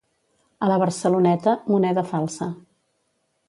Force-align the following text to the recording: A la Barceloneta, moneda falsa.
A 0.67 0.69
la 0.71 0.77
Barceloneta, 0.83 1.55
moneda 1.75 2.07
falsa. 2.15 2.49